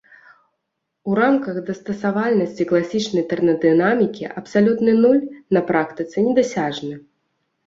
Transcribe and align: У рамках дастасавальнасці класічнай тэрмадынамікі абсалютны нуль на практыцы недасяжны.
У 1.09 1.17
рамках 1.19 1.59
дастасавальнасці 1.67 2.67
класічнай 2.71 3.27
тэрмадынамікі 3.35 4.31
абсалютны 4.43 4.97
нуль 5.03 5.21
на 5.59 5.65
практыцы 5.69 6.17
недасяжны. 6.31 6.95